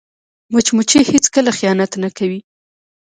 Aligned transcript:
مچمچۍ 0.53 1.01
هیڅکله 1.11 1.51
خیانت 1.59 1.91
نه 2.03 2.09
کوي 2.17 2.39